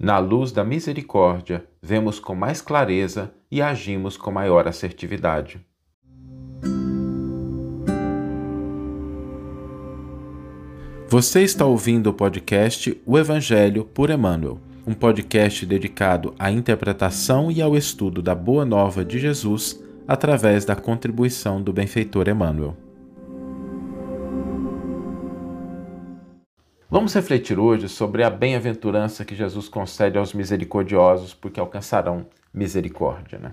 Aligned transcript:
Na 0.00 0.20
luz 0.20 0.52
da 0.52 0.62
misericórdia, 0.62 1.64
vemos 1.82 2.20
com 2.20 2.32
mais 2.32 2.60
clareza 2.60 3.34
e 3.50 3.60
agimos 3.60 4.16
com 4.16 4.30
maior 4.30 4.68
assertividade. 4.68 5.60
Você 11.08 11.42
está 11.42 11.64
ouvindo 11.64 12.10
o 12.10 12.14
podcast 12.14 12.96
O 13.04 13.18
Evangelho 13.18 13.84
por 13.84 14.08
Emmanuel, 14.08 14.60
um 14.86 14.94
podcast 14.94 15.66
dedicado 15.66 16.32
à 16.38 16.48
interpretação 16.48 17.50
e 17.50 17.60
ao 17.60 17.76
estudo 17.76 18.22
da 18.22 18.36
Boa 18.36 18.64
Nova 18.64 19.04
de 19.04 19.18
Jesus 19.18 19.82
através 20.06 20.64
da 20.64 20.76
contribuição 20.76 21.60
do 21.60 21.72
benfeitor 21.72 22.28
Emmanuel. 22.28 22.76
Vamos 26.90 27.12
refletir 27.12 27.58
hoje 27.58 27.86
sobre 27.86 28.24
a 28.24 28.30
bem-aventurança 28.30 29.22
que 29.22 29.34
Jesus 29.34 29.68
concede 29.68 30.16
aos 30.16 30.32
misericordiosos, 30.32 31.34
porque 31.34 31.60
alcançarão 31.60 32.26
misericórdia. 32.52 33.38
Né? 33.38 33.52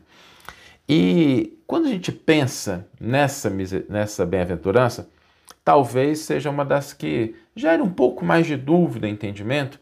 E 0.87 1.59
quando 1.67 1.87
a 1.87 1.89
gente 1.89 2.13
pensa 2.13 2.87
nessa, 2.97 3.51
nessa 3.89 4.25
bem-aventurança, 4.25 5.09
talvez 5.65 6.19
seja 6.19 6.49
uma 6.49 6.63
das 6.63 6.93
que 6.93 7.35
gere 7.53 7.81
um 7.81 7.89
pouco 7.89 8.23
mais 8.23 8.47
de 8.47 8.55
dúvida, 8.55 9.05
entendimento, 9.05 9.81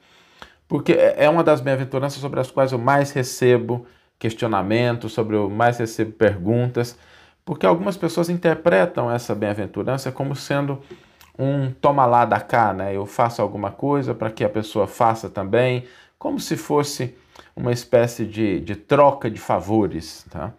porque 0.68 0.94
é, 0.94 1.26
é 1.26 1.30
uma 1.30 1.44
das 1.44 1.62
bem-aventuranças 1.62 2.20
sobre 2.20 2.40
as 2.40 2.50
quais 2.50 2.72
eu 2.72 2.80
mais 2.80 3.12
recebo 3.12 3.86
questionamentos, 4.18 5.14
sobre 5.14 5.36
eu 5.36 5.48
mais 5.48 5.78
recebo 5.78 6.14
perguntas, 6.14 6.98
porque 7.46 7.68
algumas 7.68 7.98
pessoas 7.98 8.32
interpretam 8.32 9.12
essa 9.12 9.36
bem-aventurança 9.36 10.12
como 10.12 10.36
sendo 10.36 10.82
um 11.38 11.72
toma 11.72 12.06
lá 12.06 12.26
da 12.26 12.40
cá, 12.40 12.74
né? 12.74 12.96
Eu 12.96 13.06
faço 13.06 13.42
alguma 13.42 13.72
coisa 13.72 14.14
para 14.14 14.30
que 14.30 14.44
a 14.44 14.50
pessoa 14.50 14.88
faça 14.88 15.30
também, 15.30 15.86
como 16.18 16.40
se 16.40 16.56
fosse 16.56 17.16
uma 17.56 17.72
espécie 17.72 18.26
de, 18.26 18.60
de 18.60 18.76
troca 18.76 19.30
de 19.30 19.40
favores, 19.40 20.26
tá? 20.30 20.54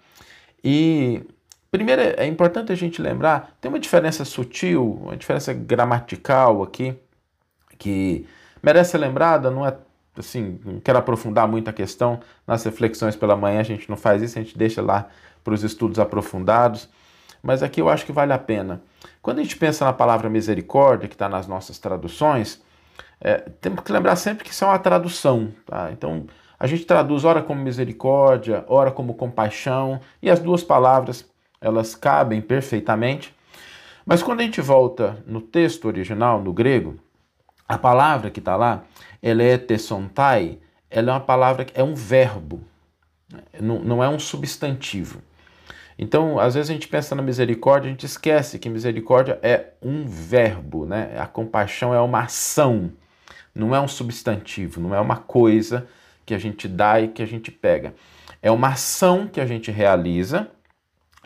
E 0.63 1.23
primeiro 1.71 2.03
é 2.03 2.27
importante 2.27 2.73
a 2.73 2.75
gente 2.75 3.01
lembrar, 3.03 3.57
tem 3.61 3.69
uma 3.69 3.79
diferença 3.79 4.25
sutil, 4.25 5.01
uma 5.03 5.17
diferença 5.17 5.53
gramatical 5.53 6.63
aqui 6.63 6.95
que 7.79 8.27
merece 8.63 8.93
ser 8.93 8.99
lembrada, 8.99 9.51
não 9.51 9.67
é 9.67 9.77
assim, 10.17 10.61
não 10.65 10.81
quero 10.81 10.99
aprofundar 10.99 11.49
muito 11.49 11.69
a 11.69 11.73
questão 11.73 12.21
nas 12.47 12.65
reflexões 12.65 13.17
pela 13.17 13.37
manhã, 13.37 13.61
a 13.61 13.65
gente 13.65 13.91
não 13.91 13.97
faz 13.97 14.23
isso, 14.23 14.39
a 14.39 14.43
gente 14.43 14.57
deixa 14.57 14.81
lá 14.81 15.09
para 15.43 15.55
os 15.55 15.65
estudos 15.65 15.99
aprofundados 15.99 16.89
mas 17.45 17.63
aqui 17.63 17.83
eu 17.83 17.91
acho 17.91 18.07
que 18.07 18.13
vale 18.13 18.33
a 18.33 18.39
pena. 18.39 18.81
Quando 19.25 19.39
a 19.39 19.43
gente 19.43 19.57
pensa 19.57 19.87
na 19.87 19.93
palavra 19.95 20.29
misericórdia, 20.29 21.09
que 21.09 21.15
está 21.15 21.31
nas 21.31 21.47
nossas 21.47 21.79
traduções, 21.79 22.63
é, 23.19 23.39
temos 23.59 23.83
que 23.83 23.91
lembrar 23.91 24.17
sempre 24.17 24.45
que 24.45 24.51
isso 24.51 24.67
é 24.67 24.69
uma 24.69 24.79
tradução. 24.79 25.51
Tá? 25.65 25.91
Então, 25.93 26.27
a 26.61 26.67
gente 26.67 26.85
traduz 26.85 27.25
ora 27.25 27.43
como 27.43 27.59
misericórdia, 27.59 28.67
ora 28.69 28.91
como 28.91 29.15
compaixão, 29.15 29.99
e 30.21 30.31
as 30.31 30.41
duas 30.41 30.63
palavras 30.63 31.27
elas 31.59 31.95
cabem 31.95 32.43
perfeitamente. 32.43 33.35
Mas 34.05 34.23
quando 34.23 34.41
a 34.41 34.43
gente 34.43 34.61
volta 34.61 35.17
no 35.27 35.41
texto 35.41 35.87
original, 35.87 36.43
no 36.43 36.53
grego, 36.53 36.97
a 37.67 37.79
palavra 37.79 38.31
que 38.31 38.41
está 38.41 38.57
lá, 38.57 38.85
ela 39.23 39.43
é 39.43 39.59
ela 40.91 41.11
é 41.11 41.15
uma 41.15 41.21
palavra, 41.21 41.65
é 41.73 41.83
um 41.83 41.95
verbo, 41.95 42.61
não, 43.59 43.79
não 43.79 44.05
é 44.05 44.09
um 44.11 44.19
substantivo. 44.19 45.23
Então, 45.99 46.39
às 46.39 46.55
vezes 46.55 46.71
a 46.71 46.73
gente 46.73 46.89
pensa 46.89 47.15
na 47.15 47.23
misericórdia, 47.23 47.89
a 47.89 47.91
gente 47.91 48.07
esquece 48.07 48.59
que 48.59 48.69
misericórdia 48.69 49.39
é 49.43 49.69
um 49.81 50.07
verbo, 50.07 50.87
né? 50.87 51.17
A 51.19 51.27
compaixão 51.27 51.95
é 51.95 52.01
uma 52.01 52.25
ação, 52.25 52.93
não 53.55 53.75
é 53.75 53.81
um 53.81 53.87
substantivo, 53.87 54.81
não 54.81 54.95
é 54.95 55.01
uma 55.01 55.17
coisa 55.17 55.87
que 56.27 56.35
a 56.35 56.39
gente 56.39 56.67
dá 56.67 57.01
e 57.01 57.09
que 57.09 57.23
a 57.23 57.27
gente 57.27 57.51
pega. 57.51 57.95
É 58.43 58.51
uma 58.51 58.69
ação 58.69 59.29
que 59.29 59.41
a 59.41 59.47
gente 59.47 59.71
realiza 59.71 60.49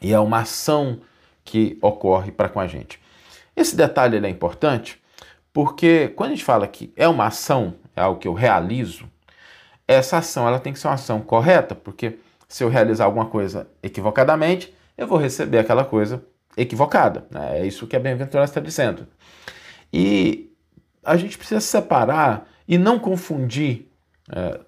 e 0.02 0.12
é 0.12 0.18
uma 0.20 0.40
ação 0.40 1.00
que 1.44 1.78
ocorre 1.80 2.30
para 2.30 2.48
com 2.48 2.60
a 2.60 2.66
gente. 2.66 3.00
Esse 3.56 3.74
detalhe 3.74 4.24
é 4.24 4.28
importante 4.28 5.00
porque 5.52 6.08
quando 6.08 6.32
a 6.32 6.34
gente 6.34 6.44
fala 6.44 6.68
que 6.68 6.92
é 6.94 7.08
uma 7.08 7.26
ação, 7.26 7.74
é 7.96 8.02
algo 8.02 8.20
que 8.20 8.28
eu 8.28 8.34
realizo, 8.34 9.08
essa 9.86 10.18
ação 10.18 10.46
ela 10.46 10.60
tem 10.60 10.72
que 10.72 10.78
ser 10.78 10.86
uma 10.86 10.94
ação 10.94 11.20
correta, 11.20 11.74
porque 11.74 12.18
se 12.48 12.64
eu 12.64 12.68
realizar 12.68 13.04
alguma 13.04 13.26
coisa 13.26 13.68
equivocadamente, 13.82 14.74
eu 14.96 15.06
vou 15.06 15.18
receber 15.18 15.58
aquela 15.58 15.84
coisa 15.84 16.24
equivocada. 16.56 17.26
Né? 17.30 17.60
É 17.60 17.66
isso 17.66 17.86
que 17.86 17.94
a 17.94 18.00
bem-aventurança 18.00 18.52
está 18.52 18.60
dizendo. 18.60 19.06
E 19.92 20.50
a 21.04 21.16
gente 21.16 21.36
precisa 21.36 21.60
separar 21.60 22.48
e 22.66 22.76
não 22.76 22.98
confundir 22.98 23.88
é, 24.30 24.60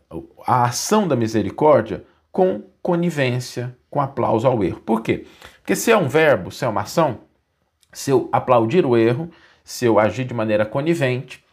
a 0.47 0.65
ação 0.65 1.09
da 1.09 1.17
misericórdia 1.17 2.05
com 2.31 2.63
conivência, 2.83 3.77
com 3.91 4.01
aplauso 4.01 4.47
ao 4.47 4.63
erro. 4.63 4.81
Por 4.81 5.03
quê? 5.03 5.27
Porque 5.61 5.75
se 5.75 5.91
é 5.91 5.97
um 5.97 6.09
verbo, 6.09 6.51
se 6.51 6.65
é 6.65 6.69
uma 6.69 6.83
ação, 6.83 7.21
se 7.93 8.11
eu 8.11 8.29
aplaudir 8.33 8.87
o 8.87 8.97
erro, 8.97 9.31
se 9.65 9.85
eu 9.85 9.99
agir 9.99 10.25
de 10.25 10.35
maneira 10.35 10.65
conivente, 10.65 11.45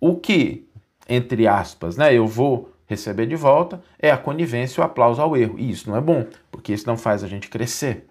o 0.00 0.16
que, 0.16 0.68
entre 1.08 1.46
aspas, 1.46 1.96
né, 1.96 2.12
eu 2.12 2.26
vou 2.26 2.75
receber 2.86 3.26
de 3.26 3.36
volta 3.36 3.82
é 3.98 4.10
a 4.10 4.16
conivência 4.16 4.80
o 4.80 4.84
aplauso 4.84 5.20
ao 5.20 5.36
erro. 5.36 5.58
E 5.58 5.70
isso 5.70 5.90
não 5.90 5.96
é 5.96 6.00
bom, 6.00 6.26
porque 6.50 6.72
isso 6.72 6.86
não 6.86 6.96
faz 6.96 7.22
a 7.22 7.28
gente 7.28 7.48
crescer. 7.48 8.06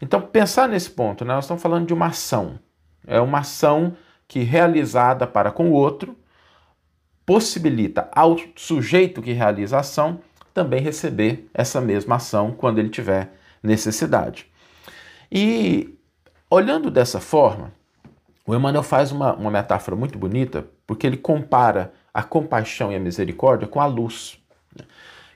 Então, 0.00 0.20
pensar 0.20 0.68
nesse 0.68 0.90
ponto, 0.90 1.24
né, 1.24 1.34
nós 1.34 1.44
estamos 1.44 1.62
falando 1.62 1.86
de 1.86 1.94
uma 1.94 2.06
ação. 2.06 2.58
É 3.06 3.20
uma 3.20 3.40
ação 3.40 3.96
que, 4.28 4.40
realizada 4.40 5.26
para 5.26 5.50
com 5.50 5.70
o 5.70 5.72
outro, 5.72 6.16
possibilita 7.24 8.08
ao 8.12 8.36
sujeito 8.54 9.20
que 9.22 9.32
realiza 9.32 9.76
a 9.76 9.80
ação 9.80 10.20
também 10.54 10.80
receber 10.80 11.48
essa 11.52 11.80
mesma 11.80 12.16
ação 12.16 12.52
quando 12.52 12.78
ele 12.78 12.88
tiver 12.88 13.32
necessidade. 13.62 14.50
E 15.30 15.94
olhando 16.48 16.90
dessa 16.90 17.20
forma, 17.20 17.72
o 18.46 18.54
Emmanuel 18.54 18.82
faz 18.82 19.10
uma, 19.10 19.34
uma 19.34 19.50
metáfora 19.50 19.96
muito 19.96 20.18
bonita, 20.18 20.66
porque 20.86 21.06
ele 21.06 21.16
compara 21.16 21.92
a 22.16 22.22
compaixão 22.22 22.90
e 22.90 22.96
a 22.96 22.98
misericórdia 22.98 23.68
com 23.68 23.78
a 23.78 23.84
luz. 23.84 24.42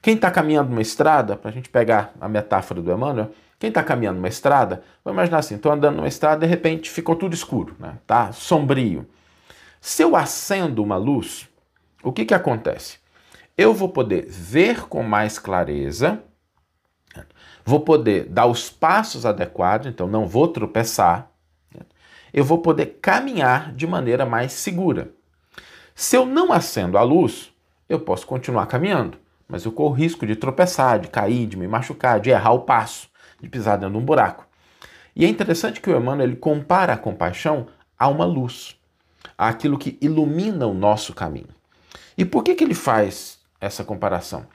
Quem 0.01 0.15
está 0.15 0.31
caminhando 0.31 0.71
numa 0.71 0.81
estrada, 0.81 1.37
para 1.37 1.51
a 1.51 1.53
gente 1.53 1.69
pegar 1.69 2.15
a 2.19 2.27
metáfora 2.27 2.81
do 2.81 2.91
Emmanuel, 2.91 3.31
quem 3.59 3.69
está 3.69 3.83
caminhando 3.83 4.17
numa 4.17 4.29
estrada, 4.29 4.83
vamos 5.05 5.19
imaginar 5.19 5.41
assim, 5.41 5.57
estou 5.57 5.71
andando 5.71 5.97
numa 5.97 6.09
estrada, 6.09 6.41
de 6.41 6.47
repente 6.47 6.89
ficou 6.89 7.15
tudo 7.15 7.35
escuro, 7.35 7.77
né? 7.79 7.99
tá 8.07 8.33
sombrio. 8.33 9.07
Se 9.79 10.03
eu 10.03 10.17
acendo 10.17 10.83
uma 10.83 10.97
luz, 10.97 11.47
o 12.03 12.11
que, 12.11 12.25
que 12.25 12.33
acontece? 12.33 12.97
Eu 13.59 13.75
vou 13.75 13.91
poder 13.91 14.25
ver 14.27 14.89
com 14.89 15.03
mais 15.03 15.39
clareza, 15.39 16.23
vou 17.63 17.81
poder 17.81 18.25
dar 18.25 18.47
os 18.47 18.71
passos 18.71 19.27
adequados, 19.27 19.87
então 19.87 20.07
não 20.07 20.27
vou 20.27 20.49
tropeçar, 20.49 21.31
eu 22.33 22.43
vou 22.43 22.57
poder 22.57 23.01
caminhar 23.03 23.71
de 23.75 23.87
maneira 23.87 24.25
mais 24.25 24.53
segura. 24.53 25.20
Se 26.01 26.17
eu 26.17 26.25
não 26.25 26.51
acendo 26.51 26.97
a 26.97 27.03
luz, 27.03 27.53
eu 27.87 28.01
posso 28.01 28.27
continuar 28.27 28.65
caminhando, 28.65 29.19
mas 29.47 29.67
eu 29.67 29.71
corro 29.71 29.93
risco 29.93 30.27
de 30.27 30.35
tropeçar, 30.35 30.99
de 30.99 31.09
cair, 31.09 31.47
de 31.47 31.59
me 31.59 31.69
machucar, 31.69 32.19
de 32.19 32.31
errar 32.31 32.53
o 32.53 32.61
passo, 32.61 33.11
de 33.39 33.51
pisar 33.51 33.77
dentro 33.77 33.93
de 33.93 33.99
um 33.99 34.05
buraco. 34.07 34.47
E 35.15 35.27
é 35.27 35.29
interessante 35.29 35.79
que 35.79 35.91
o 35.91 35.95
Emmanuel 35.95 36.27
ele 36.27 36.37
compara 36.37 36.95
a 36.95 36.97
compaixão 36.97 37.67
a 37.99 38.09
uma 38.09 38.25
luz, 38.25 38.81
àquilo 39.37 39.77
que 39.77 39.99
ilumina 40.01 40.67
o 40.67 40.73
nosso 40.73 41.13
caminho. 41.13 41.51
E 42.17 42.25
por 42.25 42.43
que, 42.43 42.55
que 42.55 42.65
ele 42.65 42.73
faz 42.73 43.39
essa 43.61 43.85
comparação? 43.85 44.47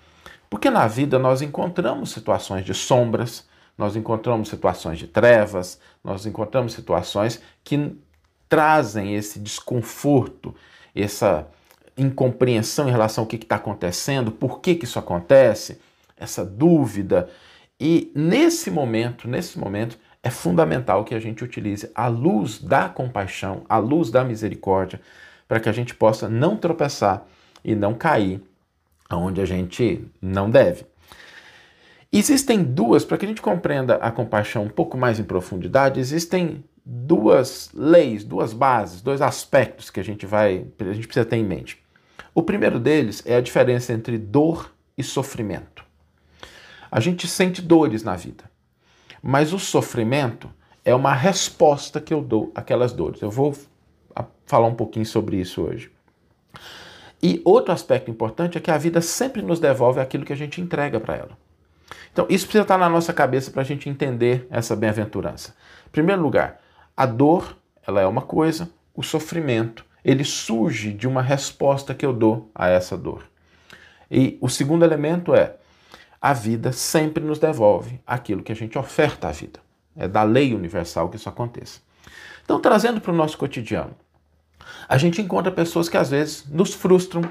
Porque 0.49 0.71
na 0.71 0.87
vida 0.87 1.19
nós 1.19 1.43
encontramos 1.43 2.09
situações 2.09 2.65
de 2.65 2.73
sombras, 2.73 3.47
nós 3.77 3.95
encontramos 3.95 4.49
situações 4.49 4.97
de 4.97 5.05
trevas, 5.05 5.79
nós 6.03 6.25
encontramos 6.25 6.73
situações 6.73 7.39
que 7.63 7.95
trazem 8.49 9.13
esse 9.13 9.37
desconforto, 9.37 10.55
essa 11.03 11.47
incompreensão 11.97 12.87
em 12.87 12.91
relação 12.91 13.23
ao 13.23 13.27
que 13.27 13.35
está 13.35 13.55
acontecendo, 13.55 14.31
por 14.31 14.59
que, 14.59 14.75
que 14.75 14.85
isso 14.85 14.99
acontece, 14.99 15.79
essa 16.17 16.43
dúvida. 16.45 17.29
E 17.79 18.11
nesse 18.15 18.69
momento, 18.69 19.27
nesse 19.27 19.57
momento, 19.59 19.97
é 20.23 20.29
fundamental 20.29 21.03
que 21.03 21.13
a 21.13 21.19
gente 21.19 21.43
utilize 21.43 21.89
a 21.93 22.07
luz 22.07 22.59
da 22.59 22.89
compaixão, 22.89 23.63
a 23.69 23.77
luz 23.77 24.09
da 24.09 24.23
misericórdia, 24.23 24.99
para 25.47 25.59
que 25.59 25.69
a 25.69 25.71
gente 25.71 25.93
possa 25.93 26.27
não 26.27 26.57
tropeçar 26.57 27.25
e 27.63 27.75
não 27.75 27.93
cair 27.93 28.41
aonde 29.09 29.39
a 29.39 29.45
gente 29.45 30.05
não 30.21 30.49
deve. 30.49 30.85
Existem 32.11 32.63
duas, 32.63 33.03
para 33.03 33.17
que 33.17 33.25
a 33.25 33.27
gente 33.27 33.41
compreenda 33.41 33.95
a 33.95 34.09
compaixão 34.09 34.63
um 34.63 34.69
pouco 34.69 34.97
mais 34.97 35.19
em 35.19 35.23
profundidade, 35.23 35.99
existem 35.99 36.63
duas 36.85 37.71
leis, 37.73 38.23
duas 38.23 38.53
bases, 38.53 39.01
dois 39.01 39.21
aspectos 39.21 39.89
que 39.89 39.99
a 39.99 40.03
gente 40.03 40.25
vai, 40.25 40.67
a 40.79 40.93
gente 40.93 41.07
precisa 41.07 41.25
ter 41.25 41.37
em 41.37 41.43
mente. 41.43 41.83
O 42.33 42.43
primeiro 42.43 42.79
deles 42.79 43.23
é 43.25 43.35
a 43.35 43.41
diferença 43.41 43.91
entre 43.91 44.17
dor 44.17 44.73
e 44.97 45.01
sofrimento. 45.03 45.83
A 46.91 46.99
gente 46.99 47.27
sente 47.27 47.61
dores 47.61 48.03
na 48.03 48.15
vida, 48.15 48.43
mas 49.21 49.51
o 49.51 49.59
sofrimento 49.59 50.49
é 50.83 50.93
uma 50.93 51.13
resposta 51.13 51.99
que 51.99 52.13
eu 52.13 52.21
dou 52.21 52.51
àquelas 52.53 52.93
dores. 52.93 53.21
Eu 53.21 53.31
vou 53.31 53.55
falar 54.45 54.67
um 54.67 54.75
pouquinho 54.75 55.05
sobre 55.05 55.37
isso 55.37 55.63
hoje. 55.63 55.91
E 57.21 57.41
outro 57.43 57.73
aspecto 57.73 58.11
importante 58.11 58.57
é 58.57 58.61
que 58.61 58.69
a 58.69 58.77
vida 58.77 59.01
sempre 59.01 59.41
nos 59.41 59.59
devolve 59.59 59.99
aquilo 59.99 60.23
que 60.23 60.33
a 60.33 60.37
gente 60.37 60.61
entrega 60.61 60.99
para 60.99 61.15
ela. 61.15 61.37
Então, 62.13 62.27
isso 62.29 62.45
precisa 62.45 62.61
estar 62.61 62.77
na 62.77 62.87
nossa 62.87 63.11
cabeça 63.11 63.51
para 63.51 63.61
a 63.61 63.65
gente 63.65 63.89
entender 63.89 64.47
essa 64.49 64.75
bem-aventurança. 64.75 65.55
Em 65.87 65.89
primeiro 65.89 66.21
lugar, 66.21 66.61
a 66.95 67.05
dor, 67.05 67.57
ela 67.85 68.01
é 68.01 68.07
uma 68.07 68.21
coisa, 68.21 68.69
o 68.93 69.03
sofrimento, 69.03 69.85
ele 70.03 70.23
surge 70.23 70.93
de 70.93 71.07
uma 71.07 71.21
resposta 71.21 71.93
que 71.93 72.05
eu 72.05 72.13
dou 72.13 72.49
a 72.53 72.67
essa 72.69 72.95
dor. 72.95 73.23
E 74.09 74.37
o 74.39 74.47
segundo 74.47 74.85
elemento 74.85 75.33
é, 75.33 75.55
a 76.21 76.31
vida 76.33 76.71
sempre 76.71 77.23
nos 77.23 77.39
devolve 77.39 77.99
aquilo 78.05 78.43
que 78.43 78.51
a 78.51 78.55
gente 78.55 78.77
oferta 78.77 79.27
à 79.27 79.31
vida. 79.31 79.59
É 79.95 80.07
da 80.07 80.23
lei 80.23 80.53
universal 80.53 81.09
que 81.09 81.15
isso 81.15 81.29
aconteça. 81.29 81.79
Então, 82.43 82.59
trazendo 82.59 83.01
para 83.01 83.11
o 83.11 83.15
nosso 83.15 83.37
cotidiano, 83.37 83.95
a 84.87 84.97
gente 84.97 85.21
encontra 85.21 85.51
pessoas 85.51 85.89
que 85.89 85.97
às 85.97 86.09
vezes 86.09 86.45
nos 86.47 86.73
frustram, 86.73 87.23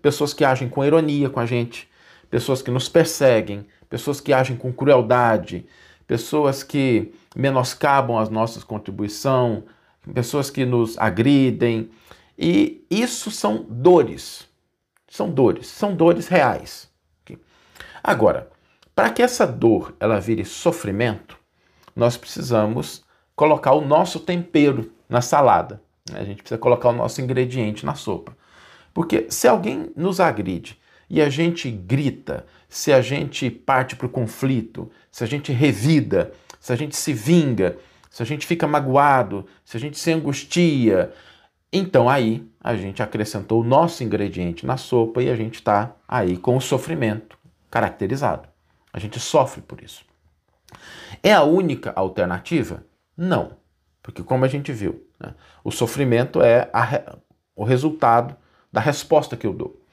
pessoas 0.00 0.32
que 0.32 0.44
agem 0.44 0.68
com 0.68 0.84
ironia 0.84 1.28
com 1.28 1.40
a 1.40 1.46
gente, 1.46 1.88
pessoas 2.30 2.62
que 2.62 2.70
nos 2.70 2.88
perseguem, 2.88 3.66
pessoas 3.88 4.20
que 4.20 4.32
agem 4.32 4.56
com 4.56 4.72
crueldade, 4.72 5.66
pessoas 6.06 6.62
que 6.62 7.12
menoscabam 7.34 8.18
a 8.18 8.24
nossa 8.26 8.64
contribuição, 8.64 9.64
pessoas 10.12 10.50
que 10.50 10.64
nos 10.64 10.98
agridem. 10.98 11.90
E 12.38 12.84
isso 12.90 13.30
são 13.30 13.64
dores. 13.68 14.46
São 15.08 15.30
dores, 15.30 15.66
são 15.68 15.94
dores 15.94 16.26
reais. 16.26 16.90
Agora, 18.02 18.50
para 18.94 19.10
que 19.10 19.22
essa 19.22 19.46
dor 19.46 19.94
ela 19.98 20.20
vire 20.20 20.44
sofrimento, 20.44 21.38
nós 21.94 22.16
precisamos 22.16 23.04
colocar 23.34 23.72
o 23.72 23.80
nosso 23.80 24.20
tempero 24.20 24.92
na 25.08 25.20
salada. 25.20 25.80
Né? 26.10 26.20
A 26.20 26.24
gente 26.24 26.38
precisa 26.38 26.58
colocar 26.58 26.90
o 26.90 26.92
nosso 26.92 27.20
ingrediente 27.20 27.86
na 27.86 27.94
sopa. 27.94 28.36
Porque 28.92 29.26
se 29.30 29.48
alguém 29.48 29.90
nos 29.96 30.20
agride 30.20 30.78
e 31.08 31.20
a 31.20 31.28
gente 31.28 31.70
grita, 31.70 32.46
se 32.68 32.92
a 32.92 33.00
gente 33.00 33.50
parte 33.50 33.96
para 33.96 34.06
o 34.06 34.10
conflito, 34.10 34.90
se 35.10 35.22
a 35.22 35.26
gente 35.26 35.52
revida, 35.52 36.32
se 36.60 36.72
a 36.72 36.76
gente 36.76 36.96
se 36.96 37.12
vinga, 37.12 37.76
se 38.10 38.22
a 38.22 38.26
gente 38.26 38.46
fica 38.46 38.66
magoado, 38.66 39.46
se 39.64 39.76
a 39.76 39.80
gente 39.80 39.98
se 39.98 40.12
angustia, 40.12 41.12
então 41.72 42.08
aí 42.08 42.48
a 42.60 42.76
gente 42.76 43.02
acrescentou 43.02 43.60
o 43.60 43.64
nosso 43.64 44.04
ingrediente 44.04 44.64
na 44.64 44.76
sopa 44.76 45.22
e 45.22 45.28
a 45.28 45.36
gente 45.36 45.56
está 45.56 45.94
aí 46.06 46.36
com 46.36 46.56
o 46.56 46.60
sofrimento 46.60 47.36
caracterizado. 47.70 48.48
A 48.92 48.98
gente 49.00 49.18
sofre 49.18 49.60
por 49.60 49.82
isso. 49.82 50.04
É 51.22 51.32
a 51.32 51.42
única 51.42 51.92
alternativa? 51.96 52.84
Não. 53.16 53.56
Porque, 54.02 54.22
como 54.22 54.44
a 54.44 54.48
gente 54.48 54.72
viu, 54.72 55.04
né, 55.18 55.34
o 55.64 55.70
sofrimento 55.70 56.40
é 56.40 56.70
a, 56.72 57.16
o 57.56 57.64
resultado 57.64 58.36
da 58.72 58.80
resposta 58.80 59.36
que 59.36 59.46
eu 59.46 59.52
dou. 59.52 59.83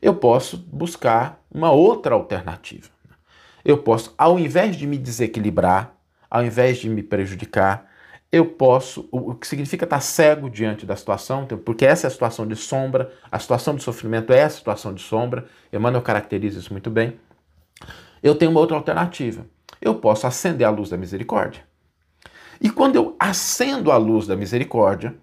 Eu 0.00 0.14
posso 0.14 0.56
buscar 0.56 1.42
uma 1.50 1.70
outra 1.70 2.14
alternativa. 2.14 2.88
Eu 3.64 3.78
posso, 3.78 4.14
ao 4.16 4.38
invés 4.38 4.76
de 4.76 4.86
me 4.86 4.98
desequilibrar, 4.98 5.94
ao 6.30 6.44
invés 6.44 6.78
de 6.78 6.88
me 6.88 7.02
prejudicar, 7.02 7.90
eu 8.30 8.44
posso, 8.44 9.08
o 9.10 9.34
que 9.34 9.46
significa 9.46 9.84
estar 9.84 10.00
cego 10.00 10.50
diante 10.50 10.84
da 10.84 10.96
situação, 10.96 11.46
porque 11.64 11.86
essa 11.86 12.06
é 12.06 12.08
a 12.08 12.10
situação 12.10 12.46
de 12.46 12.56
sombra, 12.56 13.12
a 13.30 13.38
situação 13.38 13.74
de 13.74 13.82
sofrimento 13.82 14.32
é 14.32 14.42
a 14.42 14.50
situação 14.50 14.92
de 14.92 15.02
sombra, 15.02 15.46
Emmanuel 15.72 16.02
caracteriza 16.02 16.58
isso 16.58 16.72
muito 16.72 16.90
bem. 16.90 17.18
Eu 18.22 18.34
tenho 18.34 18.50
uma 18.50 18.60
outra 18.60 18.76
alternativa. 18.76 19.46
Eu 19.80 19.94
posso 19.96 20.26
acender 20.26 20.66
a 20.66 20.70
luz 20.70 20.90
da 20.90 20.96
misericórdia. 20.96 21.62
E 22.60 22.70
quando 22.70 22.96
eu 22.96 23.16
acendo 23.18 23.92
a 23.92 23.96
luz 23.96 24.26
da 24.26 24.34
misericórdia, 24.34 25.14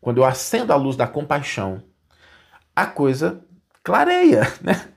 quando 0.00 0.18
eu 0.18 0.24
acendo 0.24 0.72
a 0.72 0.76
luz 0.76 0.94
da 0.96 1.06
compaixão, 1.06 1.82
a 2.74 2.86
coisa 2.86 3.44
clareia, 3.86 4.52
né? 4.60 4.88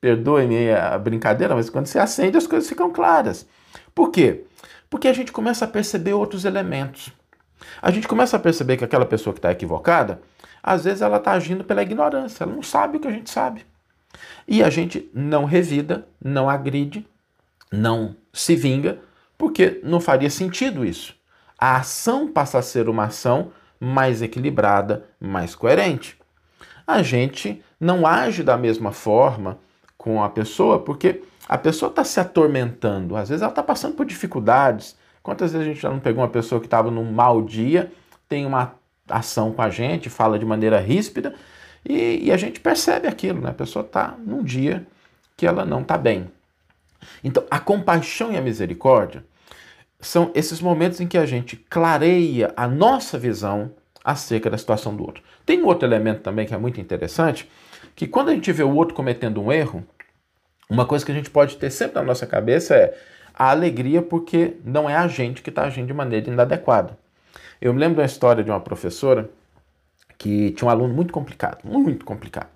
Perdoe-me 0.00 0.72
a 0.72 0.96
brincadeira, 0.98 1.54
mas 1.54 1.68
quando 1.68 1.86
você 1.86 1.98
acende 1.98 2.36
as 2.36 2.46
coisas 2.46 2.68
ficam 2.68 2.90
claras. 2.90 3.46
Por 3.94 4.10
quê? 4.10 4.44
Porque 4.88 5.08
a 5.08 5.12
gente 5.12 5.32
começa 5.32 5.64
a 5.64 5.68
perceber 5.68 6.14
outros 6.14 6.44
elementos. 6.44 7.12
A 7.82 7.90
gente 7.90 8.08
começa 8.08 8.36
a 8.36 8.40
perceber 8.40 8.76
que 8.76 8.84
aquela 8.84 9.04
pessoa 9.04 9.34
que 9.34 9.40
está 9.40 9.50
equivocada, 9.50 10.22
às 10.62 10.84
vezes 10.84 11.02
ela 11.02 11.16
está 11.18 11.32
agindo 11.32 11.64
pela 11.64 11.82
ignorância, 11.82 12.44
ela 12.44 12.54
não 12.54 12.62
sabe 12.62 12.96
o 12.96 13.00
que 13.00 13.08
a 13.08 13.12
gente 13.12 13.28
sabe. 13.28 13.66
E 14.46 14.62
a 14.62 14.70
gente 14.70 15.10
não 15.12 15.44
revida, 15.44 16.06
não 16.24 16.48
agride, 16.48 17.06
não 17.70 18.16
se 18.32 18.56
vinga, 18.56 19.00
porque 19.36 19.80
não 19.84 20.00
faria 20.00 20.30
sentido 20.30 20.84
isso 20.84 21.18
a 21.58 21.76
ação 21.76 22.28
passa 22.28 22.58
a 22.58 22.62
ser 22.62 22.88
uma 22.88 23.06
ação 23.06 23.50
mais 23.80 24.22
equilibrada, 24.22 25.06
mais 25.20 25.56
coerente. 25.56 26.16
A 26.88 27.02
gente 27.02 27.62
não 27.78 28.06
age 28.06 28.42
da 28.42 28.56
mesma 28.56 28.92
forma 28.92 29.58
com 29.98 30.24
a 30.24 30.30
pessoa 30.30 30.78
porque 30.78 31.22
a 31.46 31.58
pessoa 31.58 31.90
está 31.90 32.02
se 32.02 32.18
atormentando, 32.18 33.14
às 33.14 33.28
vezes 33.28 33.42
ela 33.42 33.50
está 33.50 33.62
passando 33.62 33.94
por 33.94 34.06
dificuldades. 34.06 34.96
Quantas 35.22 35.52
vezes 35.52 35.66
a 35.66 35.70
gente 35.70 35.82
já 35.82 35.90
não 35.90 36.00
pegou 36.00 36.22
uma 36.22 36.30
pessoa 36.30 36.58
que 36.58 36.66
estava 36.66 36.90
num 36.90 37.12
mau 37.12 37.42
dia, 37.42 37.92
tem 38.26 38.46
uma 38.46 38.72
ação 39.06 39.52
com 39.52 39.60
a 39.60 39.68
gente, 39.68 40.08
fala 40.08 40.38
de 40.38 40.46
maneira 40.46 40.80
ríspida 40.80 41.34
e, 41.84 42.24
e 42.24 42.32
a 42.32 42.38
gente 42.38 42.58
percebe 42.58 43.06
aquilo, 43.06 43.42
né? 43.42 43.50
A 43.50 43.54
pessoa 43.54 43.84
está 43.84 44.14
num 44.24 44.42
dia 44.42 44.86
que 45.36 45.46
ela 45.46 45.66
não 45.66 45.82
está 45.82 45.98
bem. 45.98 46.30
Então, 47.22 47.44
a 47.50 47.60
compaixão 47.60 48.32
e 48.32 48.38
a 48.38 48.40
misericórdia 48.40 49.22
são 50.00 50.30
esses 50.34 50.58
momentos 50.58 51.02
em 51.02 51.06
que 51.06 51.18
a 51.18 51.26
gente 51.26 51.54
clareia 51.54 52.50
a 52.56 52.66
nossa 52.66 53.18
visão 53.18 53.72
acerca 54.08 54.48
da 54.48 54.56
situação 54.56 54.96
do 54.96 55.04
outro. 55.04 55.22
Tem 55.44 55.62
um 55.62 55.66
outro 55.66 55.86
elemento 55.86 56.22
também 56.22 56.46
que 56.46 56.54
é 56.54 56.58
muito 56.58 56.80
interessante, 56.80 57.46
que 57.94 58.06
quando 58.06 58.30
a 58.30 58.32
gente 58.32 58.50
vê 58.50 58.62
o 58.62 58.74
outro 58.74 58.94
cometendo 58.94 59.42
um 59.42 59.52
erro, 59.52 59.84
uma 60.70 60.86
coisa 60.86 61.04
que 61.04 61.12
a 61.12 61.14
gente 61.14 61.28
pode 61.28 61.58
ter 61.58 61.70
sempre 61.70 61.96
na 61.96 62.02
nossa 62.02 62.26
cabeça 62.26 62.74
é 62.74 62.98
a 63.34 63.50
alegria 63.50 64.00
porque 64.00 64.56
não 64.64 64.88
é 64.88 64.96
a 64.96 65.06
gente 65.06 65.42
que 65.42 65.50
está 65.50 65.64
agindo 65.64 65.86
de 65.86 65.92
maneira 65.92 66.30
inadequada. 66.30 66.98
Eu 67.60 67.74
me 67.74 67.80
lembro 67.80 67.96
de 67.96 68.00
uma 68.00 68.06
história 68.06 68.42
de 68.42 68.50
uma 68.50 68.60
professora 68.60 69.28
que 70.16 70.52
tinha 70.52 70.66
um 70.66 70.70
aluno 70.70 70.94
muito 70.94 71.12
complicado, 71.12 71.58
muito 71.64 72.04
complicado. 72.06 72.48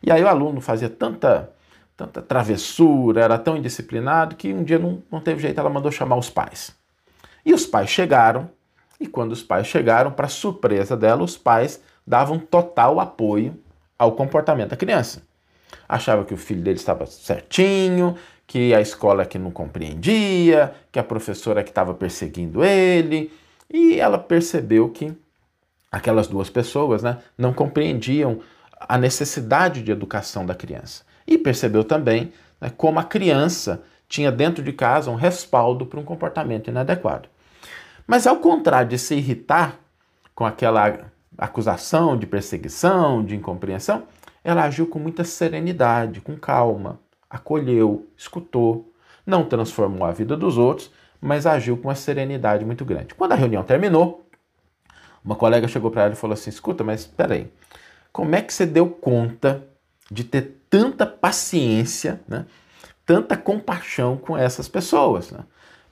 E 0.00 0.12
aí 0.12 0.22
o 0.22 0.28
aluno 0.28 0.60
fazia 0.60 0.88
tanta 0.88 1.50
tanta 1.96 2.20
travessura, 2.20 3.22
era 3.22 3.38
tão 3.38 3.56
indisciplinado 3.56 4.36
que 4.36 4.52
um 4.52 4.62
dia 4.62 4.78
não, 4.78 5.02
não 5.10 5.18
teve 5.18 5.40
jeito, 5.40 5.58
ela 5.58 5.70
mandou 5.70 5.90
chamar 5.90 6.16
os 6.16 6.28
pais. 6.28 6.76
E 7.44 7.54
os 7.54 7.64
pais 7.64 7.88
chegaram, 7.88 8.50
e 9.00 9.06
quando 9.06 9.32
os 9.32 9.42
pais 9.42 9.66
chegaram, 9.66 10.10
para 10.10 10.28
surpresa 10.28 10.96
dela, 10.96 11.22
os 11.22 11.36
pais 11.36 11.80
davam 12.06 12.38
total 12.38 12.98
apoio 12.98 13.58
ao 13.98 14.12
comportamento 14.12 14.70
da 14.70 14.76
criança. 14.76 15.22
Achava 15.88 16.24
que 16.24 16.34
o 16.34 16.36
filho 16.36 16.62
dele 16.62 16.78
estava 16.78 17.06
certinho, 17.06 18.16
que 18.46 18.74
a 18.74 18.80
escola 18.80 19.26
que 19.26 19.38
não 19.38 19.50
compreendia, 19.50 20.72
que 20.90 20.98
a 20.98 21.04
professora 21.04 21.62
que 21.62 21.70
estava 21.70 21.92
perseguindo 21.94 22.64
ele, 22.64 23.32
e 23.72 23.98
ela 23.98 24.18
percebeu 24.18 24.88
que 24.88 25.12
aquelas 25.90 26.28
duas 26.28 26.48
pessoas 26.48 27.02
né, 27.02 27.18
não 27.36 27.52
compreendiam 27.52 28.40
a 28.78 28.96
necessidade 28.96 29.82
de 29.82 29.90
educação 29.90 30.46
da 30.46 30.54
criança. 30.54 31.04
E 31.26 31.36
percebeu 31.36 31.82
também 31.82 32.32
né, 32.60 32.70
como 32.76 32.98
a 32.98 33.04
criança 33.04 33.82
tinha 34.08 34.30
dentro 34.30 34.62
de 34.62 34.72
casa 34.72 35.10
um 35.10 35.16
respaldo 35.16 35.84
para 35.86 35.98
um 35.98 36.04
comportamento 36.04 36.68
inadequado. 36.68 37.28
Mas 38.06 38.26
ao 38.26 38.36
contrário 38.36 38.90
de 38.90 38.98
se 38.98 39.14
irritar 39.14 39.78
com 40.34 40.44
aquela 40.44 41.10
acusação 41.36 42.16
de 42.16 42.26
perseguição, 42.26 43.24
de 43.24 43.34
incompreensão, 43.34 44.04
ela 44.44 44.62
agiu 44.62 44.86
com 44.86 44.98
muita 44.98 45.24
serenidade, 45.24 46.20
com 46.20 46.36
calma, 46.36 47.00
acolheu, 47.28 48.08
escutou, 48.16 48.92
não 49.26 49.44
transformou 49.44 50.06
a 50.06 50.12
vida 50.12 50.36
dos 50.36 50.56
outros, 50.56 50.90
mas 51.20 51.46
agiu 51.46 51.76
com 51.76 51.88
uma 51.88 51.94
serenidade 51.94 52.64
muito 52.64 52.84
grande. 52.84 53.14
Quando 53.14 53.32
a 53.32 53.36
reunião 53.36 53.64
terminou, 53.64 54.24
uma 55.24 55.34
colega 55.34 55.66
chegou 55.66 55.90
para 55.90 56.04
ela 56.04 56.12
e 56.12 56.16
falou 56.16 56.34
assim: 56.34 56.50
Escuta, 56.50 56.84
mas 56.84 57.00
espera 57.00 57.34
aí, 57.34 57.50
como 58.12 58.36
é 58.36 58.42
que 58.42 58.54
você 58.54 58.64
deu 58.64 58.88
conta 58.88 59.66
de 60.08 60.22
ter 60.22 60.60
tanta 60.70 61.04
paciência, 61.04 62.20
né? 62.28 62.46
tanta 63.04 63.36
compaixão 63.36 64.16
com 64.16 64.36
essas 64.36 64.68
pessoas. 64.68 65.30
Né? 65.30 65.40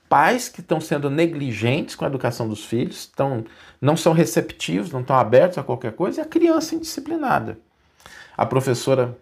Pais 0.08 0.48
que 0.48 0.60
estão 0.60 0.80
sendo 0.80 1.10
negligentes 1.10 1.94
com 1.94 2.04
a 2.04 2.08
educação 2.08 2.48
dos 2.48 2.64
filhos, 2.64 3.00
estão, 3.00 3.44
não 3.80 3.96
são 3.96 4.12
receptivos, 4.12 4.92
não 4.92 5.00
estão 5.00 5.16
abertos 5.16 5.58
a 5.58 5.62
qualquer 5.62 5.92
coisa, 5.92 6.20
e 6.20 6.22
a 6.22 6.26
criança 6.26 6.74
indisciplinada. 6.74 7.58
A 8.36 8.44
professora 8.44 9.16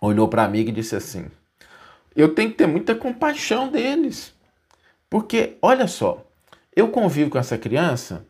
olhou 0.00 0.28
para 0.28 0.42
a 0.42 0.44
amiga 0.44 0.70
e 0.70 0.74
disse 0.74 0.96
assim: 0.96 1.26
Eu 2.14 2.34
tenho 2.34 2.50
que 2.50 2.56
ter 2.56 2.66
muita 2.66 2.94
compaixão 2.94 3.70
deles. 3.70 4.34
Porque, 5.08 5.56
olha 5.60 5.88
só, 5.88 6.24
eu 6.74 6.88
convivo 6.88 7.30
com 7.30 7.38
essa 7.38 7.58
criança 7.58 8.24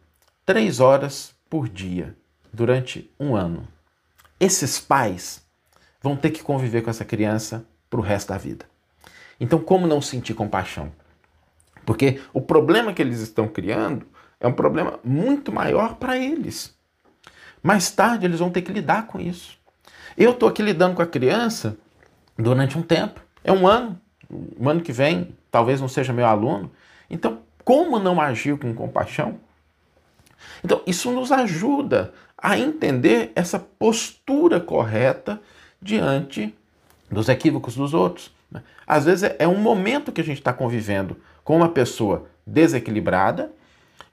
três 0.46 0.80
horas 0.80 1.34
por 1.48 1.68
dia 1.68 2.16
durante 2.52 3.10
um 3.18 3.36
ano. 3.36 3.68
Esses 4.38 4.80
pais 4.80 5.44
vão 6.02 6.16
ter 6.16 6.30
que 6.30 6.42
conviver 6.42 6.82
com 6.82 6.90
essa 6.90 7.04
criança 7.04 7.66
para 7.90 8.00
o 8.00 8.02
resto 8.02 8.28
da 8.28 8.38
vida. 8.38 8.64
Então, 9.38 9.58
como 9.58 9.86
não 9.86 10.00
sentir 10.00 10.34
compaixão? 10.34 10.92
Porque 11.90 12.20
o 12.32 12.40
problema 12.40 12.92
que 12.92 13.02
eles 13.02 13.18
estão 13.18 13.48
criando 13.48 14.06
é 14.38 14.46
um 14.46 14.52
problema 14.52 15.00
muito 15.02 15.50
maior 15.50 15.96
para 15.96 16.16
eles. 16.16 16.72
Mais 17.60 17.90
tarde, 17.90 18.24
eles 18.24 18.38
vão 18.38 18.48
ter 18.48 18.62
que 18.62 18.72
lidar 18.72 19.08
com 19.08 19.18
isso. 19.18 19.58
Eu 20.16 20.30
estou 20.30 20.48
aqui 20.48 20.62
lidando 20.62 20.94
com 20.94 21.02
a 21.02 21.06
criança 21.06 21.76
durante 22.38 22.78
um 22.78 22.82
tempo, 22.82 23.20
é 23.42 23.50
um 23.50 23.66
ano, 23.66 24.00
um 24.30 24.68
ano 24.68 24.82
que 24.82 24.92
vem, 24.92 25.34
talvez 25.50 25.80
não 25.80 25.88
seja 25.88 26.12
meu 26.12 26.26
aluno. 26.26 26.70
Então, 27.10 27.40
como 27.64 27.98
não 27.98 28.20
agir 28.20 28.56
com 28.56 28.72
compaixão? 28.72 29.40
Então, 30.62 30.82
isso 30.86 31.10
nos 31.10 31.32
ajuda 31.32 32.14
a 32.38 32.56
entender 32.56 33.32
essa 33.34 33.58
postura 33.58 34.60
correta 34.60 35.42
diante 35.82 36.56
dos 37.10 37.28
equívocos 37.28 37.74
dos 37.74 37.92
outros. 37.94 38.30
Né? 38.50 38.62
Às 38.86 39.04
vezes 39.04 39.30
é 39.38 39.46
um 39.46 39.58
momento 39.58 40.12
que 40.12 40.20
a 40.20 40.24
gente 40.24 40.38
está 40.38 40.52
convivendo 40.52 41.16
com 41.44 41.56
uma 41.56 41.68
pessoa 41.68 42.26
desequilibrada 42.46 43.52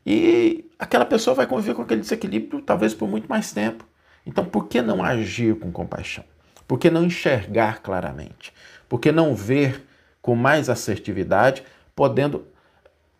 e 0.05 0.65
aquela 0.79 1.05
pessoa 1.05 1.35
vai 1.35 1.47
conviver 1.47 1.73
com 1.73 1.81
aquele 1.81 2.01
desequilíbrio 2.01 2.61
talvez 2.61 2.93
por 2.93 3.07
muito 3.07 3.27
mais 3.27 3.51
tempo. 3.51 3.85
Então, 4.25 4.45
por 4.45 4.67
que 4.67 4.81
não 4.81 5.03
agir 5.03 5.57
com 5.57 5.71
compaixão? 5.71 6.23
Por 6.67 6.77
que 6.77 6.89
não 6.89 7.05
enxergar 7.05 7.81
claramente? 7.81 8.53
Por 8.89 8.99
que 8.99 9.11
não 9.11 9.33
ver 9.33 9.85
com 10.21 10.35
mais 10.35 10.69
assertividade, 10.69 11.63
podendo 11.95 12.45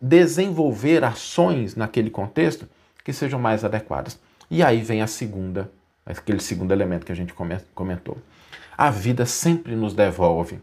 desenvolver 0.00 1.02
ações 1.02 1.74
naquele 1.74 2.10
contexto 2.10 2.68
que 3.02 3.12
sejam 3.12 3.40
mais 3.40 3.64
adequadas? 3.64 4.20
E 4.50 4.62
aí 4.62 4.82
vem 4.82 5.00
a 5.00 5.06
segunda, 5.06 5.70
aquele 6.04 6.40
segundo 6.40 6.72
elemento 6.72 7.06
que 7.06 7.12
a 7.12 7.16
gente 7.16 7.34
comentou. 7.74 8.18
A 8.76 8.90
vida 8.90 9.26
sempre 9.26 9.74
nos 9.74 9.94
devolve 9.94 10.60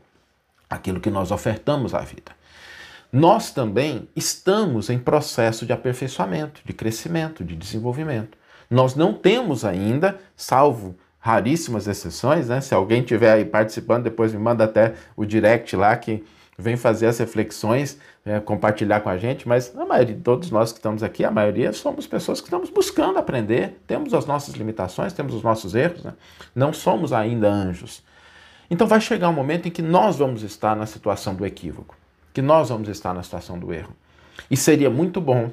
aquilo 0.70 1.00
que 1.00 1.10
nós 1.10 1.32
ofertamos 1.32 1.94
à 1.94 2.00
vida. 2.00 2.32
Nós 3.12 3.52
também 3.52 4.10
estamos 4.16 4.90
em 4.90 5.00
processo 5.00 5.66
de 5.66 5.72
aperfeiçoamento, 5.72 6.62
de 6.66 6.74
crescimento, 6.74 7.44
de 7.44 7.56
desenvolvimento. 7.56 8.38
Nós 8.70 8.96
não 8.96 9.14
temos 9.14 9.64
ainda, 9.64 10.20
salvo 10.36 10.96
raríssimas 11.20 11.88
exceções, 11.88 12.50
né? 12.50 12.62
Se 12.62 12.74
alguém 12.74 13.00
estiver 13.00 13.32
aí 13.32 13.46
participando, 13.46 14.04
depois 14.04 14.34
me 14.34 14.40
manda 14.40 14.64
até 14.64 14.94
o 15.16 15.26
direct 15.26 15.76
lá 15.76 15.96
que 15.96 16.24
vem 16.58 16.78
fazer 16.78 17.08
as 17.08 17.18
reflexões, 17.18 17.98
é, 18.26 18.40
compartilhar 18.40 19.02
com 19.02 19.10
a 19.10 19.18
gente, 19.18 19.48
mas 19.48 19.76
a 19.76 19.86
maioria, 19.86 20.18
todos 20.24 20.50
nós 20.52 20.72
que 20.72 20.80
estamos 20.80 21.04
aqui, 21.04 21.26
a 21.26 21.32
maioria 21.32 21.74
somos 21.74 22.08
pessoas 22.08 22.40
que 22.40 22.48
estamos 22.48 22.70
buscando 22.70 23.18
aprender, 23.18 23.82
temos 23.86 24.14
as 24.14 24.26
nossas 24.26 24.56
limitações, 24.56 25.14
temos 25.14 25.34
os 25.34 25.44
nossos 25.44 25.76
erros, 25.76 26.04
né? 26.04 26.14
não 26.54 26.72
somos 26.72 27.12
ainda 27.12 27.50
anjos. 27.50 28.04
Então 28.70 28.88
vai 28.88 29.00
chegar 29.00 29.30
um 29.30 29.34
momento 29.34 29.68
em 29.68 29.72
que 29.72 29.82
nós 29.82 30.18
vamos 30.18 30.42
estar 30.42 30.76
na 30.76 30.86
situação 30.86 31.36
do 31.36 31.46
equívoco, 31.46 31.96
que 32.34 32.42
nós 32.42 32.70
vamos 32.70 32.90
estar 32.90 33.14
na 33.14 33.24
situação 33.24 33.60
do 33.60 33.74
erro. 33.74 33.96
E 34.50 34.58
seria 34.58 34.90
muito 34.90 35.22
bom 35.22 35.52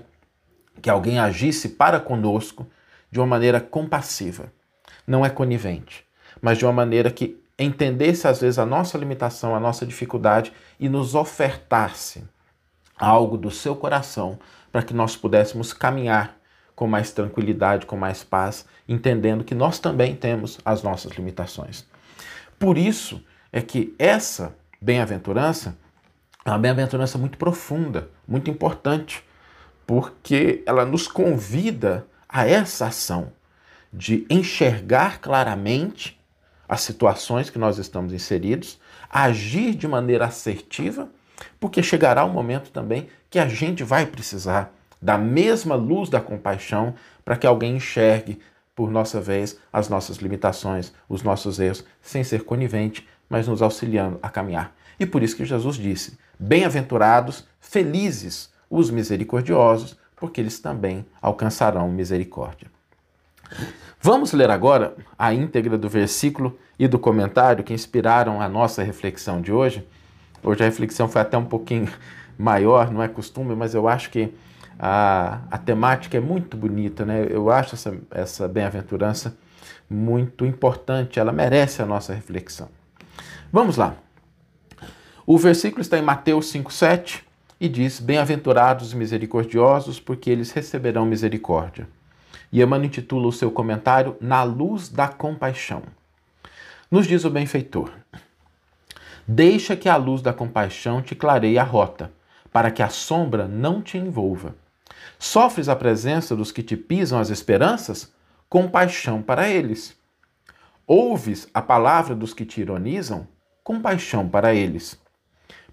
que 0.80 0.90
alguém 0.90 1.18
agisse 1.18 1.70
para 1.70 2.00
conosco 2.00 2.66
de 3.10 3.20
uma 3.20 3.26
maneira 3.26 3.60
compassiva, 3.60 4.52
não 5.06 5.24
é 5.24 5.30
conivente, 5.30 6.04
mas 6.40 6.58
de 6.58 6.64
uma 6.64 6.72
maneira 6.72 7.10
que 7.10 7.38
entendesse 7.58 8.26
às 8.26 8.40
vezes 8.40 8.58
a 8.58 8.66
nossa 8.66 8.96
limitação, 8.96 9.54
a 9.54 9.60
nossa 9.60 9.84
dificuldade 9.84 10.52
e 10.80 10.88
nos 10.88 11.14
ofertasse 11.14 12.24
algo 12.98 13.36
do 13.36 13.50
seu 13.50 13.76
coração 13.76 14.38
para 14.70 14.82
que 14.82 14.94
nós 14.94 15.16
pudéssemos 15.16 15.72
caminhar 15.72 16.36
com 16.74 16.86
mais 16.86 17.12
tranquilidade, 17.12 17.84
com 17.84 17.96
mais 17.96 18.24
paz, 18.24 18.64
entendendo 18.88 19.44
que 19.44 19.54
nós 19.54 19.78
também 19.78 20.16
temos 20.16 20.58
as 20.64 20.82
nossas 20.82 21.12
limitações. 21.12 21.86
Por 22.62 22.78
isso 22.78 23.20
é 23.52 23.60
que 23.60 23.92
essa 23.98 24.56
bem-aventurança 24.80 25.76
é 26.44 26.48
uma 26.48 26.60
bem-aventurança 26.60 27.18
muito 27.18 27.36
profunda, 27.36 28.08
muito 28.26 28.48
importante, 28.52 29.24
porque 29.84 30.62
ela 30.64 30.84
nos 30.84 31.08
convida 31.08 32.06
a 32.28 32.46
essa 32.46 32.86
ação 32.86 33.32
de 33.92 34.24
enxergar 34.30 35.18
claramente 35.20 36.20
as 36.68 36.82
situações 36.82 37.50
que 37.50 37.58
nós 37.58 37.78
estamos 37.78 38.12
inseridos, 38.12 38.78
agir 39.10 39.74
de 39.74 39.88
maneira 39.88 40.26
assertiva, 40.26 41.08
porque 41.58 41.82
chegará 41.82 42.24
um 42.24 42.32
momento 42.32 42.70
também 42.70 43.08
que 43.28 43.40
a 43.40 43.48
gente 43.48 43.82
vai 43.82 44.06
precisar 44.06 44.72
da 45.02 45.18
mesma 45.18 45.74
luz 45.74 46.08
da 46.08 46.20
compaixão 46.20 46.94
para 47.24 47.36
que 47.36 47.44
alguém 47.44 47.74
enxergue, 47.74 48.40
por 48.74 48.90
nossa 48.90 49.20
vez, 49.20 49.58
as 49.72 49.88
nossas 49.88 50.16
limitações, 50.18 50.92
os 51.08 51.22
nossos 51.22 51.58
erros, 51.58 51.84
sem 52.00 52.24
ser 52.24 52.44
conivente, 52.44 53.06
mas 53.28 53.46
nos 53.46 53.62
auxiliando 53.62 54.18
a 54.22 54.28
caminhar. 54.28 54.74
E 54.98 55.06
por 55.06 55.22
isso 55.22 55.36
que 55.36 55.44
Jesus 55.44 55.76
disse: 55.76 56.18
Bem-aventurados, 56.38 57.46
felizes 57.60 58.50
os 58.70 58.90
misericordiosos, 58.90 59.96
porque 60.16 60.40
eles 60.40 60.58
também 60.58 61.04
alcançarão 61.20 61.90
misericórdia. 61.90 62.70
Vamos 64.00 64.32
ler 64.32 64.50
agora 64.50 64.96
a 65.18 65.32
íntegra 65.32 65.76
do 65.76 65.88
versículo 65.88 66.58
e 66.78 66.88
do 66.88 66.98
comentário 66.98 67.62
que 67.62 67.74
inspiraram 67.74 68.40
a 68.40 68.48
nossa 68.48 68.82
reflexão 68.82 69.40
de 69.40 69.52
hoje. 69.52 69.86
Hoje 70.42 70.62
a 70.62 70.66
reflexão 70.66 71.08
foi 71.08 71.20
até 71.20 71.36
um 71.36 71.44
pouquinho 71.44 71.88
maior, 72.36 72.90
não 72.90 73.02
é 73.02 73.08
costume, 73.08 73.54
mas 73.54 73.74
eu 73.74 73.86
acho 73.86 74.10
que 74.10 74.32
a, 74.78 75.40
a 75.50 75.58
temática 75.58 76.16
é 76.16 76.20
muito 76.20 76.56
bonita, 76.56 77.04
né? 77.04 77.26
Eu 77.28 77.50
acho 77.50 77.74
essa, 77.74 77.96
essa 78.10 78.48
bem-aventurança 78.48 79.36
muito 79.88 80.46
importante, 80.46 81.20
ela 81.20 81.32
merece 81.32 81.82
a 81.82 81.86
nossa 81.86 82.14
reflexão. 82.14 82.68
Vamos 83.52 83.76
lá. 83.76 83.94
O 85.26 85.38
versículo 85.38 85.82
está 85.82 85.98
em 85.98 86.02
Mateus 86.02 86.52
5,7 86.52 87.20
e 87.60 87.68
diz: 87.68 88.00
Bem-aventurados 88.00 88.88
os 88.88 88.94
misericordiosos, 88.94 90.00
porque 90.00 90.30
eles 90.30 90.50
receberão 90.50 91.04
misericórdia. 91.04 91.86
E 92.50 92.60
Emmanuel 92.60 92.86
intitula 92.86 93.28
o 93.28 93.32
seu 93.32 93.50
comentário 93.50 94.16
Na 94.20 94.42
luz 94.42 94.88
da 94.88 95.08
compaixão. 95.08 95.82
Nos 96.90 97.06
diz 97.06 97.24
o 97.24 97.30
benfeitor: 97.30 97.90
Deixa 99.26 99.76
que 99.76 99.88
a 99.88 99.96
luz 99.96 100.20
da 100.20 100.32
compaixão 100.32 101.00
te 101.00 101.14
clareie 101.14 101.58
a 101.58 101.62
rota, 101.62 102.10
para 102.52 102.70
que 102.70 102.82
a 102.82 102.88
sombra 102.88 103.46
não 103.46 103.80
te 103.80 103.96
envolva. 103.96 104.54
Sofres 105.18 105.68
a 105.68 105.76
presença 105.76 106.34
dos 106.34 106.52
que 106.52 106.62
te 106.62 106.76
pisam 106.76 107.18
as 107.18 107.30
esperanças? 107.30 108.12
Compaixão 108.48 109.22
para 109.22 109.48
eles. 109.48 109.96
Ouves 110.86 111.48
a 111.54 111.62
palavra 111.62 112.14
dos 112.14 112.34
que 112.34 112.44
te 112.44 112.60
ironizam? 112.60 113.26
Compaixão 113.62 114.28
para 114.28 114.54
eles 114.54 115.00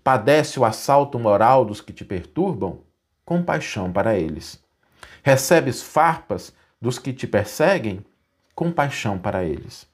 Padece 0.04 0.60
o 0.60 0.66
assalto 0.66 1.20
moral 1.20 1.66
dos 1.66 1.82
que 1.82 1.92
te 1.92 2.06
perturbam? 2.06 2.80
Compaixão 3.26 3.92
para 3.92 4.18
eles. 4.18 4.60
Recebes 5.22 5.82
farpas 5.82 6.54
dos 6.82 6.98
que 6.98 7.12
te 7.14 7.28
perseguem? 7.28 8.04
Compaixão 8.56 9.20
para 9.20 9.44
eles. 9.44 9.88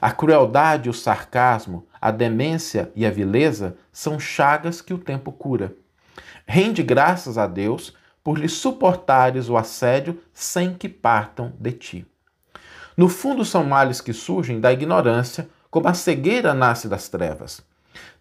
A 0.00 0.10
crueldade, 0.12 0.88
o 0.88 0.94
sarcasmo, 0.94 1.86
a 2.00 2.10
demência 2.10 2.90
e 2.94 3.04
a 3.04 3.10
vileza 3.10 3.76
são 3.92 4.18
chagas 4.18 4.80
que 4.80 4.94
o 4.94 4.98
tempo 4.98 5.32
cura. 5.32 5.74
Rende 6.46 6.82
graças 6.82 7.36
a 7.36 7.46
Deus 7.46 7.94
por 8.22 8.38
lhe 8.38 8.48
suportares 8.48 9.48
o 9.48 9.56
assédio 9.56 10.20
sem 10.32 10.74
que 10.74 10.88
partam 10.88 11.52
de 11.58 11.72
ti. 11.72 12.06
No 12.96 13.08
fundo, 13.08 13.44
são 13.44 13.64
males 13.64 14.00
que 14.00 14.12
surgem 14.12 14.60
da 14.60 14.72
ignorância, 14.72 15.48
como 15.70 15.88
a 15.88 15.94
cegueira 15.94 16.52
nasce 16.52 16.88
das 16.88 17.08
trevas. 17.08 17.62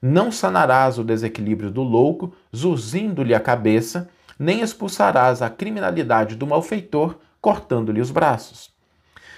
Não 0.01 0.31
sanarás 0.31 0.97
o 0.97 1.03
desequilíbrio 1.03 1.69
do 1.69 1.83
louco, 1.83 2.33
zuzindo-lhe 2.55 3.35
a 3.35 3.39
cabeça, 3.39 4.09
nem 4.39 4.61
expulsarás 4.61 5.41
a 5.41 5.49
criminalidade 5.49 6.35
do 6.35 6.47
malfeitor, 6.47 7.17
cortando-lhe 7.39 8.01
os 8.01 8.09
braços. 8.09 8.71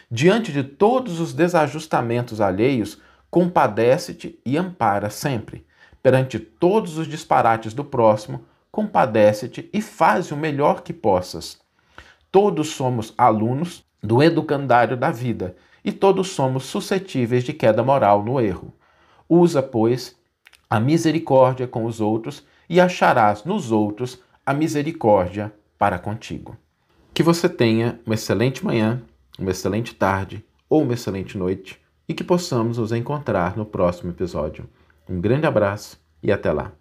Diante 0.10 0.52
de 0.52 0.64
todos 0.64 1.20
os 1.20 1.34
desajustamentos 1.34 2.40
alheios, 2.40 3.02
compadece-te 3.30 4.40
e 4.46 4.58
ampara 4.58 5.10
sempre. 5.10 5.66
Perante 6.04 6.38
todos 6.38 6.98
os 6.98 7.08
disparates 7.08 7.74
do 7.74 7.84
próximo, 7.84 8.46
compadece-te 8.74 9.70
e 9.72 9.80
faz 9.84 10.32
o 10.32 10.36
melhor 10.36 10.82
que 10.82 10.92
possas. 10.92 11.60
Todos 12.32 12.70
somos 12.70 13.14
alunos 13.16 13.86
do 14.02 14.24
educandário 14.24 14.98
da 14.98 15.12
vida 15.12 15.56
e 15.86 15.92
todos 15.92 16.30
somos 16.30 16.64
suscetíveis 16.64 17.44
de 17.44 17.54
queda 17.54 17.84
moral 17.84 18.26
no 18.26 18.42
erro. 18.42 18.74
Usa, 19.30 19.62
pois, 19.62 20.16
a 20.68 20.80
misericórdia 20.80 21.68
com 21.68 21.86
os 21.86 22.02
outros 22.02 22.44
e 22.68 22.82
acharás 22.82 23.44
nos 23.44 23.72
outros 23.72 24.20
a 24.44 24.56
misericórdia 24.56 25.54
para 25.78 26.00
contigo. 26.00 26.58
Que 27.14 27.22
você 27.22 27.48
tenha 27.48 28.00
uma 28.08 28.16
excelente 28.16 28.66
manhã, 28.66 29.04
uma 29.38 29.52
excelente 29.52 29.94
tarde 29.94 30.44
ou 30.68 30.82
uma 30.82 30.94
excelente 30.94 31.38
noite 31.38 31.80
e 32.10 32.14
que 32.16 32.24
possamos 32.24 32.80
nos 32.80 32.92
encontrar 32.92 33.56
no 33.56 33.68
próximo 33.68 34.10
episódio. 34.10 34.68
Um 35.08 35.22
grande 35.22 35.46
abraço 35.46 36.02
e 36.24 36.32
até 36.32 36.52
lá. 36.52 36.72